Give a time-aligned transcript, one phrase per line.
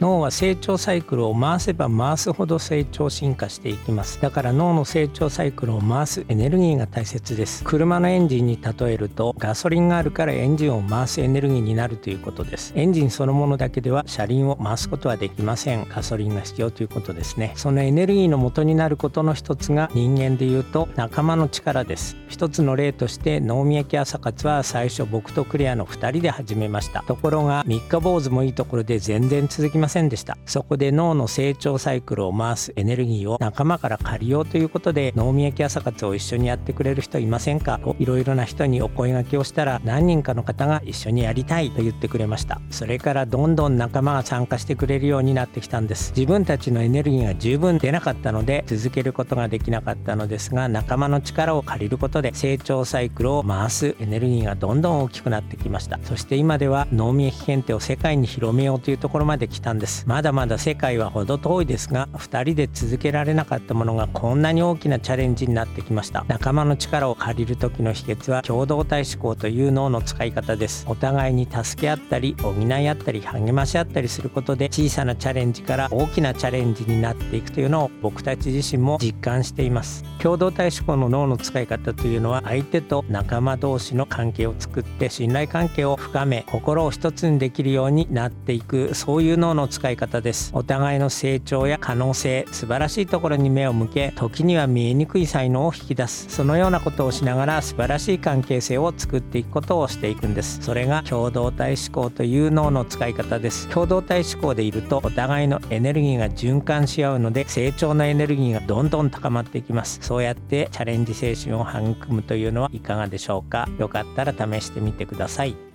[0.00, 4.18] 脳は成長サイクルを回せば回すほど成長進化していきます。
[4.22, 7.62] だから脳の成長サイクルを回すエネルギーが大切です。
[7.64, 12.72] 車のエンジンに例えるとガソリンがあるからエンジンを回すエネルギーになるということです。
[12.76, 15.86] エンジンそのものだけでは車輪を回すことはできません。
[15.86, 17.52] ガソリンが必要ということですね。
[17.56, 22.16] そのエネルギーの元になることの一つが人間でいうと仲間の力です。
[22.28, 27.02] 一つの例として能見焼朝活は最初僕とクレアの2人で始めました。
[27.02, 30.38] ところが三日坊主もいいところで全然続きませんでした。
[30.46, 37.78] そこで脳の成長サイクルを回すエネルギーを仲間から借りようということで脳みやき朝活を一緒にやってくれる人いませんか？
[37.78, 42.60] といろいろな人にお声がけをしたら何人かの方が一緒にやりたいと言ってくれました。
[42.70, 46.12] それからどんどん仲間が参加してくれるようになってきたんです。
[46.16, 55.98] 自分たちのエネルギーが十分出なかったので続けることができなかったのですが仲間の力を借りることで成長サイクルを回すエネルギーがどんどん大きくなってきました。
[56.04, 59.79] そして今では脳みやき検定を世界に広めようというところまで来たんです。
[59.80, 60.04] です。
[60.06, 66.24] まだまだ世界は程遠いですが2人で続けられなかったものがこんなに大きなチャレンジになってきました。
[66.28, 70.84] 仲間の力を借りる時の秘訣は共同体思考という脳の使い方です。
[70.88, 80.04] お互いに助け合ったり補い合ったり励まし合ったりすることで小さなチャレンジから大きなチャレンジになっていくというのを僕たち自身も実感しています。
[80.20, 90.50] 共同体思考の脳の使い方というのは相手と仲間同士の関係を作って信頼関係を深め心を一つにできるようになっていくそういう脳の使い方です。
[90.52, 96.28] お互いの成長や可能性素晴らしいところに目を向け時には見えにくい才能を引き出す。
[96.28, 100.60] そのようなことをしながら素晴らしい関係性を作っていくことをしていくんです。
[100.60, 103.68] それが共同体思考という脳の使い方です。
[103.68, 110.00] 共同体思考でいるとお互いのエネルギーが循環し合うので成長のエネルギーがどんどん高まっていきます。
[110.02, 113.68] そうやってチャレンジ精神を育むというのはいかがでしょうか。
[113.78, 115.69] よかったら試してみてください。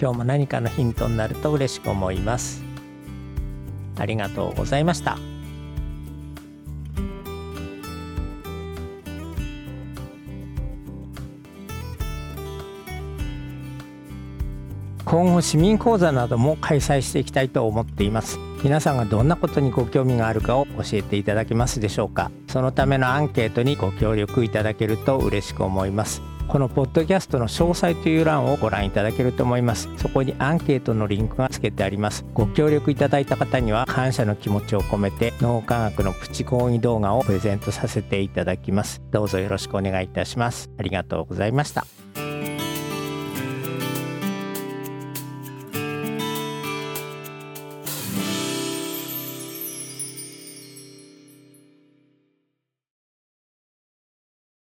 [0.00, 2.62] 今日も何かのヒントになると嬉しく思います。
[3.98, 5.18] ありがとうございました。
[15.04, 18.38] 今後市民講座なども開催していきたいと思っています。
[18.62, 22.30] 皆さんがどんなことにご興味があるかを教えていただけますでしょうか。
[22.46, 26.20] そのためのアンケートにご協力いただけると嬉しく思います。
[26.48, 29.88] このポッドキャストの詳細という欄をご覧いただけると思います。
[29.98, 32.24] そこにアンケートのリンクがつけてあります。
[32.32, 39.02] ご協力いただいた方には感謝の気持ちを込めて脳科学のプチ講義動画をプレゼントさせていただきます。
[39.10, 40.70] どうぞよろしくお願いいたします。
[40.78, 41.86] ありがとうございました。